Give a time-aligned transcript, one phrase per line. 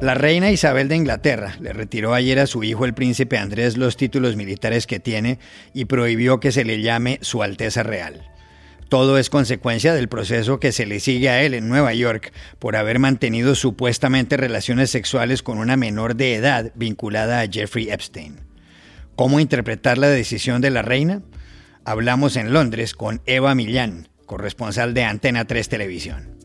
[0.00, 3.98] La reina Isabel de Inglaterra le retiró ayer a su hijo el príncipe Andrés los
[3.98, 5.38] títulos militares que tiene
[5.74, 8.26] y prohibió que se le llame Su Alteza Real.
[8.88, 12.76] Todo es consecuencia del proceso que se le sigue a él en Nueva York por
[12.76, 18.40] haber mantenido supuestamente relaciones sexuales con una menor de edad vinculada a Jeffrey Epstein.
[19.16, 21.20] ¿Cómo interpretar la decisión de la reina?
[21.84, 26.39] Hablamos en Londres con Eva Millán, corresponsal de Antena 3 Televisión.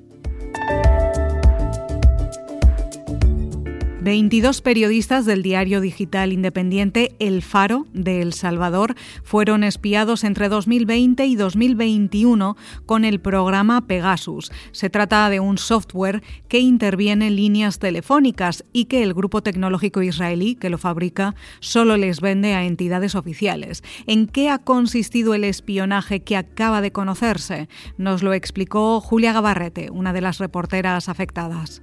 [4.05, 11.25] 22 periodistas del diario digital independiente El Faro de El Salvador fueron espiados entre 2020
[11.25, 12.55] y 2021
[12.85, 14.51] con el programa Pegasus.
[14.73, 20.03] Se trata de un software que interviene en líneas telefónicas y que el grupo tecnológico
[20.03, 23.83] israelí que lo fabrica solo les vende a entidades oficiales.
[24.05, 27.69] ¿En qué ha consistido el espionaje que acaba de conocerse?
[27.97, 31.81] Nos lo explicó Julia Gabarrete, una de las reporteras afectadas.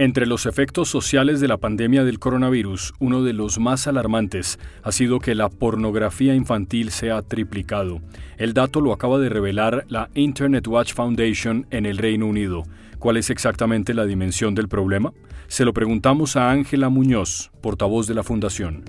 [0.00, 4.92] Entre los efectos sociales de la pandemia del coronavirus, uno de los más alarmantes ha
[4.92, 8.00] sido que la pornografía infantil se ha triplicado.
[8.36, 12.62] El dato lo acaba de revelar la Internet Watch Foundation en el Reino Unido.
[13.00, 15.12] ¿Cuál es exactamente la dimensión del problema?
[15.48, 18.84] Se lo preguntamos a Ángela Muñoz, portavoz de la Fundación.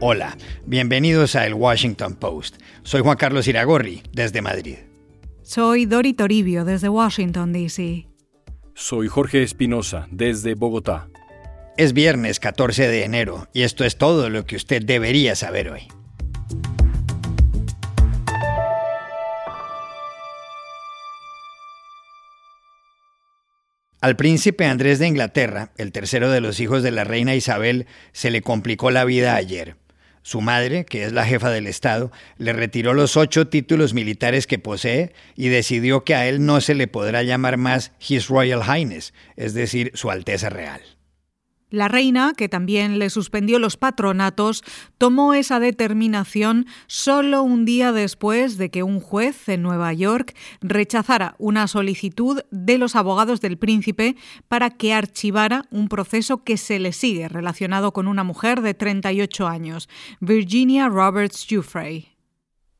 [0.00, 2.60] Hola, bienvenidos a El Washington Post.
[2.82, 4.76] Soy Juan Carlos Iragorri, desde Madrid.
[5.46, 8.06] Soy Dori Toribio desde Washington, D.C.
[8.74, 11.10] Soy Jorge Espinosa desde Bogotá.
[11.76, 15.82] Es viernes 14 de enero y esto es todo lo que usted debería saber hoy.
[24.00, 28.30] Al príncipe Andrés de Inglaterra, el tercero de los hijos de la reina Isabel, se
[28.30, 29.76] le complicó la vida ayer.
[30.24, 34.58] Su madre, que es la jefa del Estado, le retiró los ocho títulos militares que
[34.58, 39.12] posee y decidió que a él no se le podrá llamar más His Royal Highness,
[39.36, 40.80] es decir, Su Alteza Real.
[41.70, 44.62] La reina, que también le suspendió los patronatos,
[44.96, 51.34] tomó esa determinación solo un día después de que un juez en Nueva York rechazara
[51.38, 54.16] una solicitud de los abogados del príncipe
[54.46, 59.48] para que archivara un proceso que se le sigue relacionado con una mujer de 38
[59.48, 59.88] años,
[60.20, 62.13] Virginia Roberts Giuffre.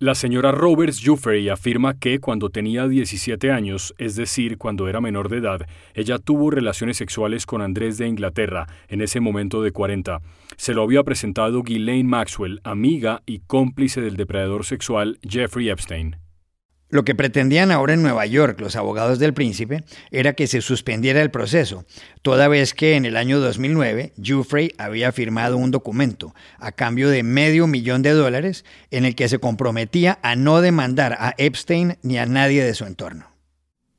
[0.04, 5.31] La señora Roberts Jeffrey afirma que cuando tenía 17 años, es decir, cuando era menor
[5.31, 10.20] de edad, ella tuvo relaciones sexuales con Andrés de Inglaterra, en ese momento de 40.
[10.59, 16.24] Se lo había presentado Ghislaine Maxwell, amiga y cómplice del depredador sexual Jeffrey Epstein.
[16.94, 19.82] Lo que pretendían ahora en Nueva York los abogados del príncipe
[20.12, 21.84] era que se suspendiera el proceso,
[22.22, 27.25] toda vez que en el año 2009 Jeffrey había firmado un documento a cambio de
[27.25, 32.16] medio millón de dólares en el que se comprometía a no demandar a Epstein ni
[32.16, 33.34] a nadie de su entorno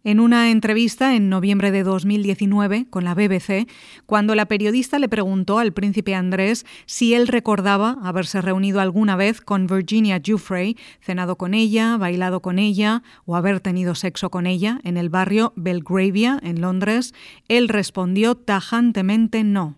[0.06, 3.68] en una entrevista en noviembre de 2019 con la BBC,
[4.06, 9.42] cuando la periodista le preguntó al príncipe Andrés si él recordaba haberse reunido alguna vez
[9.42, 14.80] con Virginia Giuffre, cenado con ella, bailado con ella o haber tenido sexo con ella
[14.84, 17.16] en el barrio Belgravia, en Londres,
[17.48, 19.76] él respondió tajantemente no.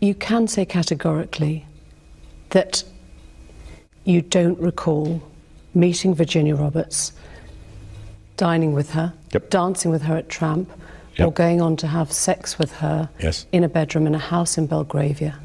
[0.00, 1.64] You can say categorically
[2.50, 2.82] that
[4.04, 5.22] you don't recall
[5.74, 7.14] meeting Virginia Roberts
[8.36, 9.50] dining with her, yep.
[9.50, 10.70] dancing with her at Tramp,
[11.16, 11.28] yep.
[11.28, 13.46] or going on to have sex with her yes.
[13.52, 15.38] in a bedroom in a house in Belgravia?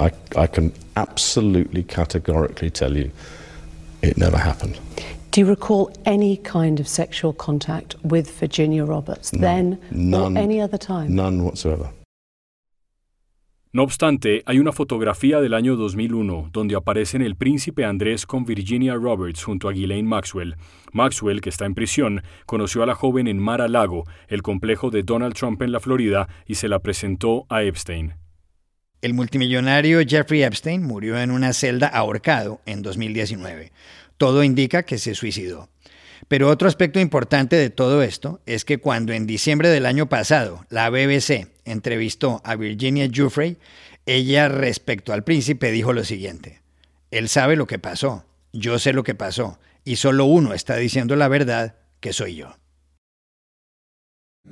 [0.00, 3.10] I, I can absolutely categorically tell you
[4.02, 4.78] it never happened.
[5.30, 10.60] Do you recall any kind of sexual contact with Virginia Roberts then none, or any
[10.60, 11.14] other time?
[11.14, 11.90] None whatsoever.
[13.78, 18.96] No obstante, hay una fotografía del año 2001 donde aparecen el príncipe Andrés con Virginia
[18.96, 20.56] Roberts junto a Ghislaine Maxwell.
[20.90, 24.90] Maxwell, que está en prisión, conoció a la joven en Mar a Lago, el complejo
[24.90, 28.14] de Donald Trump en la Florida, y se la presentó a Epstein.
[29.00, 33.70] El multimillonario Jeffrey Epstein murió en una celda ahorcado en 2019.
[34.16, 35.68] Todo indica que se suicidó.
[36.26, 40.64] Pero otro aspecto importante de todo esto es que cuando en diciembre del año pasado
[40.70, 43.56] la BBC entrevistó a Virginia Giuffre,
[44.06, 46.60] ella respecto al príncipe dijo lo siguiente,
[47.10, 51.14] él sabe lo que pasó, yo sé lo que pasó, y solo uno está diciendo
[51.14, 52.56] la verdad, que soy yo.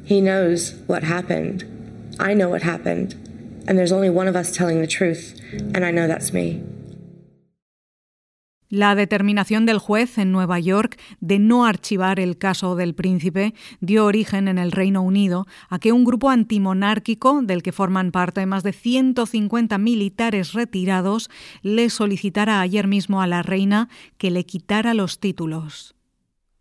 [0.04, 1.64] He knows what happened.
[2.18, 3.14] I know what happened.
[3.66, 5.40] And there's only one of us telling the truth,
[5.74, 6.62] and I know that's me.
[8.68, 14.04] La determinación del juez en Nueva York de no archivar el caso del príncipe dio
[14.04, 18.64] origen en el Reino Unido a que un grupo antimonárquico, del que forman parte más
[18.64, 21.30] de 150 militares retirados,
[21.62, 25.94] le solicitara ayer mismo a la reina que le quitara los títulos.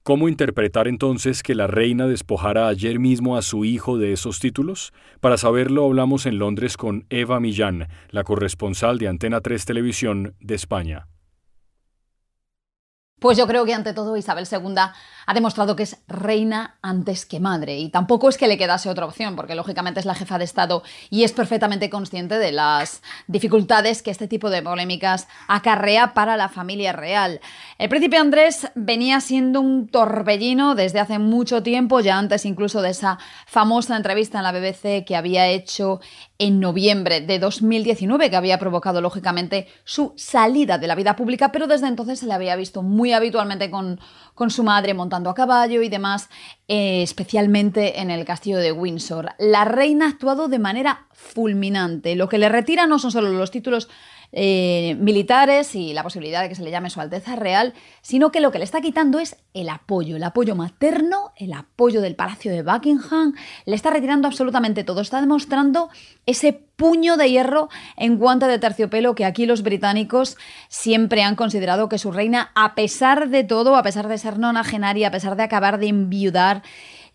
[0.04, 4.94] ¿Cómo interpretar entonces que la reina despojara ayer mismo a su hijo de esos títulos?
[5.20, 10.54] Para saberlo hablamos en Londres con Eva Millán, la corresponsal de Antena 3 Televisión de
[10.54, 11.08] España.
[13.20, 14.76] Pues yo creo que ante todo Isabel II
[15.26, 19.06] ha demostrado que es reina antes que madre y tampoco es que le quedase otra
[19.06, 24.04] opción, porque lógicamente es la jefa de Estado y es perfectamente consciente de las dificultades
[24.04, 27.40] que este tipo de polémicas acarrea para la familia real.
[27.78, 32.90] El príncipe Andrés venía siendo un torbellino desde hace mucho tiempo, ya antes incluso de
[32.90, 33.18] esa
[33.48, 36.02] famosa entrevista en la BBC que había hecho
[36.38, 41.68] en noviembre de 2019, que había provocado lógicamente su salida de la vida pública, pero
[41.68, 44.00] desde entonces se le había visto muy habitualmente con,
[44.34, 46.30] con su madre montando a caballo y demás,
[46.68, 49.32] eh, especialmente en el castillo de Windsor.
[49.40, 52.16] La reina ha actuado de manera fulminante.
[52.16, 53.88] Lo que le retira no son solo los títulos
[54.32, 58.42] eh, militares y la posibilidad de que se le llame Su Alteza Real, sino que
[58.42, 62.52] lo que le está quitando es el apoyo, el apoyo materno, el apoyo del Palacio
[62.52, 63.34] de Buckingham,
[63.66, 65.90] le está retirando absolutamente todo, está demostrando
[66.26, 70.38] ese puño de hierro en guante de terciopelo que aquí los británicos
[70.68, 75.08] siempre han considerado que su reina, a pesar de todo, a pesar de ser nonagenaria,
[75.08, 76.64] a pesar de acabar de enviudar,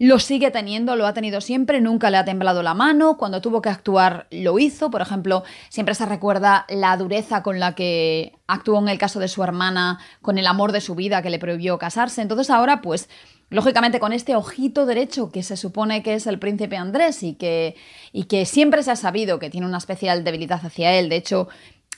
[0.01, 3.61] lo sigue teniendo, lo ha tenido siempre, nunca le ha temblado la mano, cuando tuvo
[3.61, 8.79] que actuar lo hizo, por ejemplo, siempre se recuerda la dureza con la que actuó
[8.79, 11.79] en el caso de su hermana, con el amor de su vida que le prohibió
[11.79, 13.11] casarse, entonces ahora pues
[13.51, 17.77] lógicamente con este ojito derecho que se supone que es el príncipe Andrés y que,
[18.11, 21.49] y que siempre se ha sabido que tiene una especial debilidad hacia él, de hecho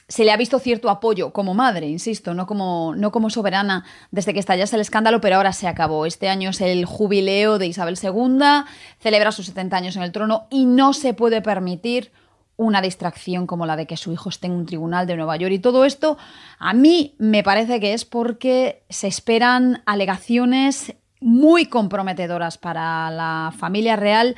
[0.08, 4.34] se le ha visto cierto apoyo como madre, insisto, no como, no como soberana desde
[4.34, 6.06] que estallase el escándalo, pero ahora se acabó.
[6.06, 8.64] Este año es el jubileo de Isabel II,
[8.99, 12.12] celebra sus 70 años en el trono y no se puede permitir
[12.56, 15.52] una distracción como la de que su hijo esté en un tribunal de Nueva York.
[15.52, 16.19] Y todo esto
[16.58, 23.96] a mí me parece que es porque se esperan alegaciones muy comprometedoras para la familia
[23.96, 24.37] real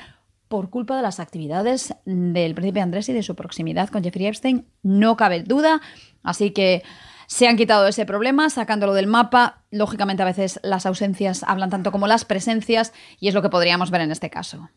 [0.48, 4.66] por culpa de las actividades del príncipe Andrés y de su proximidad con Jeffrey Epstein,
[4.82, 5.80] no cabe duda.
[6.22, 6.82] Así que
[7.26, 9.62] se han quitado ese problema, sacándolo del mapa.
[9.70, 13.90] Lógicamente a veces las ausencias hablan tanto como las presencias y es lo que podríamos
[13.90, 14.68] ver en este caso.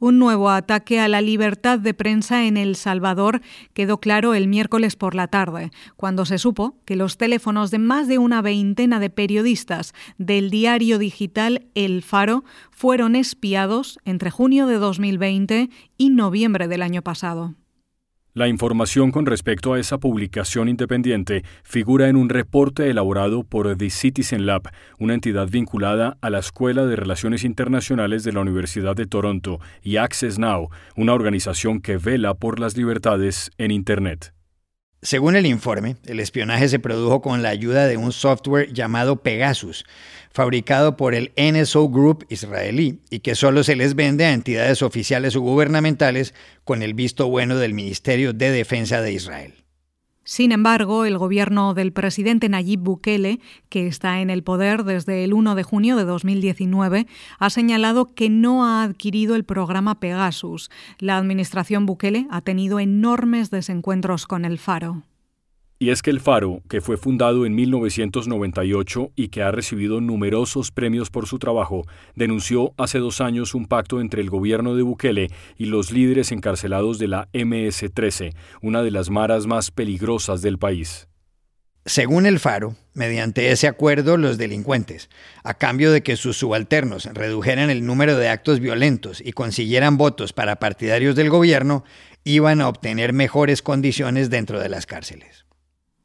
[0.00, 3.40] Un nuevo ataque a la libertad de prensa en El Salvador
[3.72, 8.06] quedó claro el miércoles por la tarde, cuando se supo que los teléfonos de más
[8.06, 14.78] de una veintena de periodistas del diario digital El Faro fueron espiados entre junio de
[14.78, 17.56] 2020 y noviembre del año pasado.
[18.34, 23.90] La información con respecto a esa publicación independiente figura en un reporte elaborado por The
[23.90, 29.06] Citizen Lab, una entidad vinculada a la Escuela de Relaciones Internacionales de la Universidad de
[29.06, 34.37] Toronto, y Access Now, una organización que vela por las libertades en Internet.
[35.00, 39.84] Según el informe, el espionaje se produjo con la ayuda de un software llamado Pegasus,
[40.32, 45.36] fabricado por el NSO Group israelí y que solo se les vende a entidades oficiales
[45.36, 46.34] o gubernamentales
[46.64, 49.67] con el visto bueno del Ministerio de Defensa de Israel.
[50.28, 53.40] Sin embargo, el gobierno del presidente Nayib Bukele,
[53.70, 57.06] que está en el poder desde el 1 de junio de 2019,
[57.38, 60.70] ha señalado que no ha adquirido el programa Pegasus.
[60.98, 65.02] La administración Bukele ha tenido enormes desencuentros con el Faro.
[65.80, 70.72] Y es que el Faro, que fue fundado en 1998 y que ha recibido numerosos
[70.72, 75.28] premios por su trabajo, denunció hace dos años un pacto entre el gobierno de Bukele
[75.56, 81.06] y los líderes encarcelados de la MS-13, una de las maras más peligrosas del país.
[81.86, 85.08] Según el Faro, mediante ese acuerdo, los delincuentes,
[85.44, 90.32] a cambio de que sus subalternos redujeran el número de actos violentos y consiguieran votos
[90.32, 91.84] para partidarios del gobierno,
[92.24, 95.47] iban a obtener mejores condiciones dentro de las cárceles.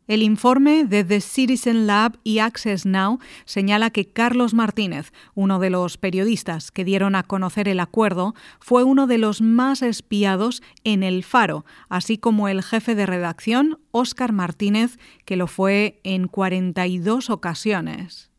[0.06, 5.70] El informe de The Citizen Lab y Access Now señala que Carlos Martínez, uno de
[5.70, 11.04] los periodistas que dieron a conocer el acuerdo, fue uno de los más espiados en
[11.04, 17.30] El Faro, así como el jefe de redacción, Óscar Martínez, que lo fue en 42
[17.30, 18.30] ocasiones.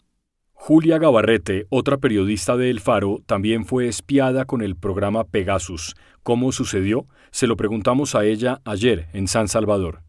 [0.52, 5.94] Julia Gabarrete, otra periodista de El Faro, también fue espiada con el programa Pegasus.
[6.23, 7.06] ¿Cómo sucedió?
[7.30, 10.03] Se lo preguntamos a ella ayer en San Salvador.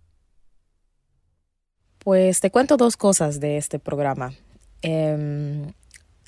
[2.06, 4.32] Pues te cuento dos cosas de este programa.
[4.84, 5.74] Em,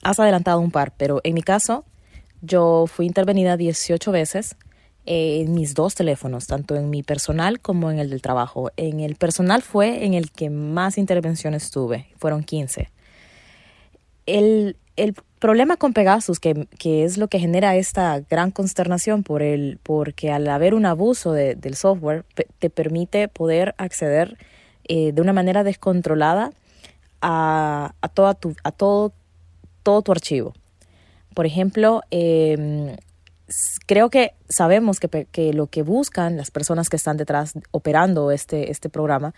[0.02, 1.86] has adelantado un par, pero en mi caso,
[2.42, 4.56] yo fui intervenida 18 veces
[5.06, 8.72] en mis dos teléfonos, tanto en mi personal como en el del trabajo.
[8.76, 12.90] En el personal fue en el que más intervenciones tuve, fueron 15.
[14.26, 14.76] El,
[15.38, 20.48] problema con Pegasus, que, es lo que genera esta gran consternación por el, porque al
[20.48, 22.26] haber un abuso del software
[22.58, 24.40] te permite poder acceder
[24.88, 26.52] eh, de una manera descontrolada
[27.22, 29.14] a, a, toda tu, a todo,
[29.84, 30.54] todo tu archivo.
[31.34, 32.96] Por ejemplo, em,
[33.86, 38.90] creo que sabemos que, lo que buscan las personas que están detrás operando este, este
[38.90, 39.34] programa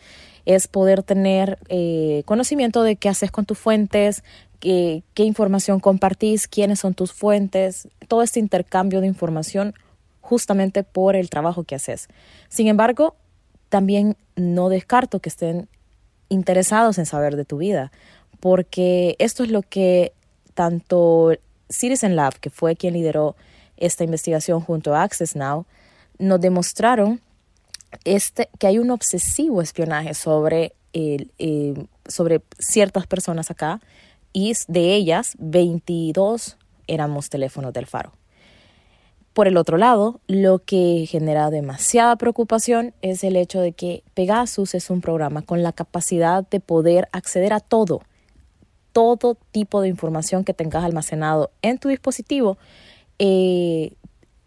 [0.45, 4.23] es poder tener eh, conocimiento de qué haces con tus fuentes,
[4.59, 9.73] qué, qué información compartís, quiénes son tus fuentes, todo este intercambio de información
[10.21, 12.07] justamente por el trabajo que haces.
[12.49, 13.15] Sin embargo,
[13.69, 15.69] también no descarto que estén
[16.27, 17.91] interesados en saber de tu vida,
[18.39, 20.13] porque esto es lo que
[20.53, 21.31] tanto
[21.69, 23.35] Citizen Lab, que fue quien lideró
[23.77, 25.65] esta investigación junto a Access Now,
[26.17, 27.21] nos demostraron
[28.03, 33.79] este, que hay un obsesivo espionaje sobre, el, eh, sobre ciertas personas acá
[34.33, 36.57] y de ellas 22
[36.87, 38.18] éramos teléfonos del faro.
[39.33, 44.73] Por el otro lado, lo que genera demasiada preocupación es el hecho de que Pegasus
[44.75, 48.01] es un programa con la capacidad de poder acceder a todo,
[48.91, 52.57] todo tipo de información que tengas almacenado en tu dispositivo,
[53.19, 53.93] eh,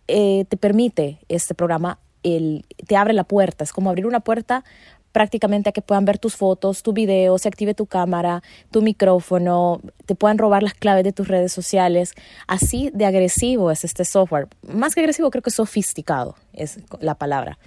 [0.09, 4.65] eh, te permite este programa, el, te abre la puerta, es como abrir una puerta
[5.13, 9.81] prácticamente a que puedan ver tus fotos, tu video, se active tu cámara, tu micrófono,
[10.07, 12.15] te puedan robar las claves de tus redes sociales.
[12.49, 14.49] Así de agresivo es este software.
[14.63, 17.59] Más que agresivo, creo que sofisticado es la palabra.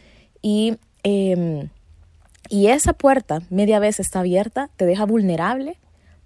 [0.42, 1.70] Y, em,
[2.50, 5.80] y esa puerta media vez está abierta, te deja vulnerable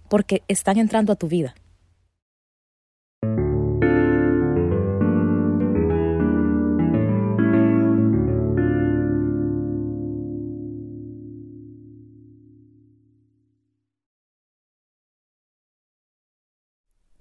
[0.08, 1.56] porque están entrando a tu vida.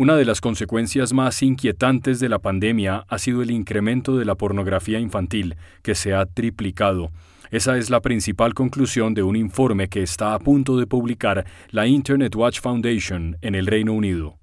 [0.00, 4.36] Una de las consecuencias más inquietantes de la pandemia ha sido el incremento de la
[4.36, 7.10] pornografía infantil, que se ha triplicado.
[7.50, 11.88] Esa es la principal conclusión de un informe que está a punto de publicar la
[11.88, 14.38] Internet Watch Foundation en el Reino Unido.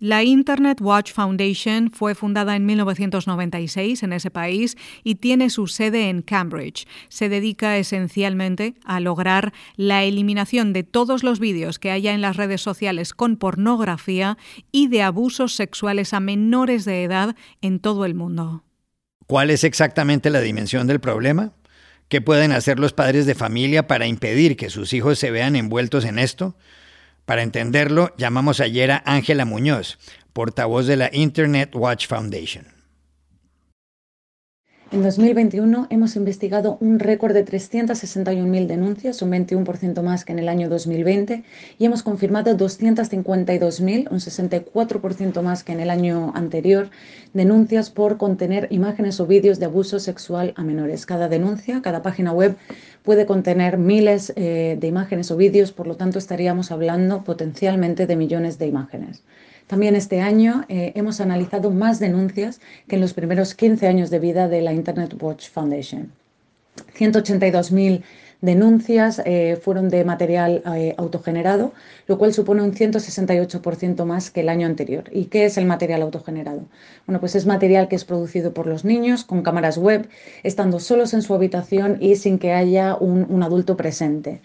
[0.00, 6.08] La Internet Watch Foundation fue fundada en 1996 en ese país y tiene su sede
[6.08, 6.86] en Cambridge.
[7.08, 12.36] Se dedica esencialmente a lograr la eliminación de todos los vídeos que haya en las
[12.36, 14.38] redes sociales con pornografía
[14.70, 18.62] y de abusos sexuales a menores de edad en todo el mundo.
[19.26, 21.54] ¿Cuál es exactamente la dimensión del problema?
[22.08, 26.04] ¿Qué pueden hacer los padres de familia para impedir que sus hijos se vean envueltos
[26.04, 26.56] en esto?
[27.28, 29.98] Para entenderlo, llamamos ayer a Ángela Muñoz,
[30.32, 32.77] portavoz de la Internet Watch Foundation.
[34.90, 40.48] En 2021 hemos investigado un récord de 361.000 denuncias, un 21% más que en el
[40.48, 41.44] año 2020,
[41.78, 46.88] y hemos confirmado 252.000, un 64% más que en el año anterior,
[47.34, 51.04] denuncias por contener imágenes o vídeos de abuso sexual a menores.
[51.04, 52.56] Cada denuncia, cada página web
[53.02, 58.16] puede contener miles eh, de imágenes o vídeos, por lo tanto estaríamos hablando potencialmente de
[58.16, 59.22] millones de imágenes.
[59.68, 64.18] También este año eh, hemos analizado más denuncias que en los primeros 15 años de
[64.18, 66.10] vida de la Internet Watch Foundation.
[66.98, 68.02] 182.000
[68.40, 71.72] denuncias eh, fueron de material eh, autogenerado,
[72.06, 75.04] lo cual supone un 168% más que el año anterior.
[75.12, 76.62] ¿Y qué es el material autogenerado?
[77.06, 80.08] Bueno, pues es material que es producido por los niños con cámaras web,
[80.44, 84.40] estando solos en su habitación y sin que haya un adulto presente.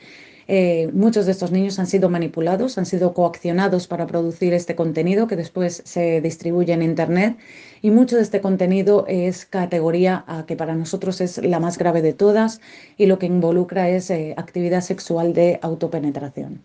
[0.48, 5.28] Eh, muchos de estos niños han sido manipulados, han sido coaccionados para producir este contenido
[5.28, 7.38] que después se distribuye en Internet
[7.82, 12.02] y mucho de este contenido es categoría A, que para nosotros es la más grave
[12.02, 12.62] de todas
[12.98, 16.64] y lo que involucra es eh, actividad sexual de autopenetración.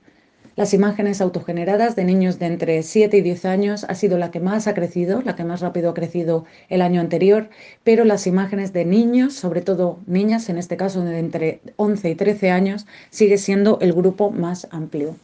[0.59, 4.41] Las imágenes autogeneradas de niños de entre 7 y 10 años ha sido la que
[4.41, 7.49] más ha crecido, la que más rápido ha crecido el año anterior,
[7.85, 12.15] pero las imágenes de niños, sobre todo niñas, en este caso de entre 11 y
[12.17, 15.15] 13 años, sigue siendo el grupo más amplio.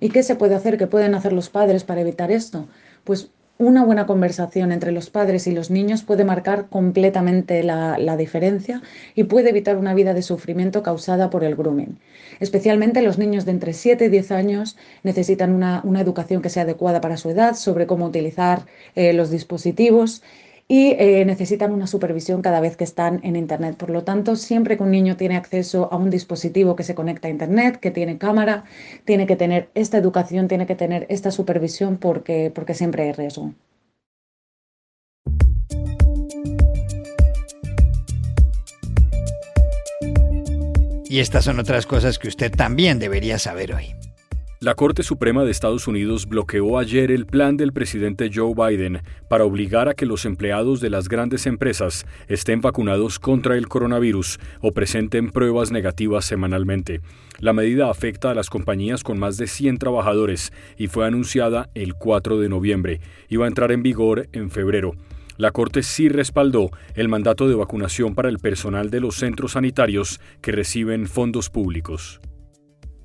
[0.00, 0.76] ¿Y qué se puede hacer?
[0.76, 2.66] ¿Qué pueden hacer los padres para evitar esto?
[3.04, 8.82] Pues una buena conversación entre los padres y los niños puede marcar completamente la, diferencia
[9.14, 11.98] y puede evitar una vida de sufrimiento causada por el grooming.
[12.40, 17.00] Especialmente los niños de entre 7 y 10 años necesitan una, educación que sea adecuada
[17.00, 20.22] para su edad sobre cómo utilizar eh, los dispositivos
[20.66, 23.76] y eh, necesitan una supervisión cada vez que están en Internet.
[23.76, 27.28] Por lo tanto, siempre que un niño tiene acceso a un dispositivo que se conecta
[27.28, 28.64] a Internet, que tiene cámara,
[29.04, 33.52] tiene que tener esta educación, tiene que tener esta supervisión porque, porque siempre hay riesgo.
[41.06, 43.94] Y estas son otras cosas que usted también debería saber hoy.
[44.64, 49.44] La Corte Suprema de Estados Unidos bloqueó ayer el plan del presidente Joe Biden para
[49.44, 54.72] obligar a que los empleados de las grandes empresas estén vacunados contra el coronavirus o
[54.72, 57.02] presenten pruebas negativas semanalmente.
[57.40, 61.92] La medida afecta a las compañías con más de 100 trabajadores y fue anunciada el
[61.92, 63.00] 4 de noviembre.
[63.28, 64.92] Iba a entrar en vigor en febrero.
[65.36, 70.22] La Corte sí respaldó el mandato de vacunación para el personal de los centros sanitarios
[70.40, 72.18] que reciben fondos públicos.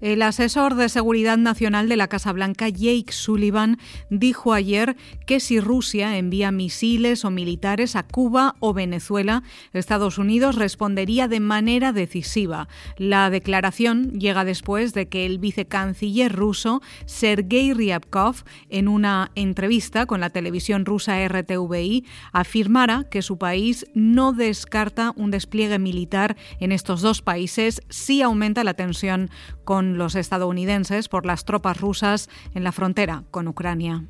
[0.02, 3.78] El asesor de Seguridad Nacional de la Casa Blanca, Jake Sullivan,
[4.10, 10.56] dijo ayer que si Rusia envía misiles o militares a Cuba o Venezuela, Estados Unidos
[10.56, 12.70] respondería de manera decisiva.
[12.98, 20.22] La declaración llega después de que el vicecanciller ruso, Sergei Ryabkov, en una entrevista con
[20.22, 27.02] la televisión rusa RTVI, afirmara que su país no descarta un despliegue militar en estos
[27.02, 29.30] dos países si aumenta la tensión
[29.66, 34.06] con los estadounidenses por las tropas rusas en la frontera con Ucrania.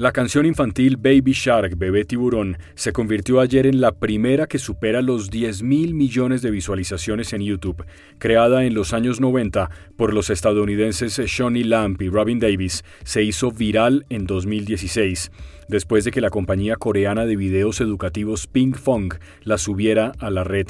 [0.00, 5.02] La canción infantil Baby Shark, Bebé Tiburón, se convirtió ayer en la primera que supera
[5.02, 7.84] los 10 mil millones de visualizaciones en YouTube.
[8.18, 13.50] Creada en los años 90 por los estadounidenses Shawnee Lamp y Robin Davis, se hizo
[13.50, 15.32] viral en 2016,
[15.68, 20.44] después de que la compañía coreana de videos educativos Pink Fong la subiera a la
[20.44, 20.68] red.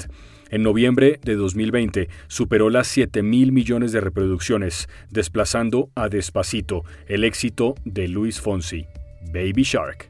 [0.51, 7.23] En noviembre de 2020 superó las 7 mil millones de reproducciones, desplazando a Despacito, el
[7.23, 8.85] éxito de Luis Fonsi,
[9.33, 10.09] Baby Shark.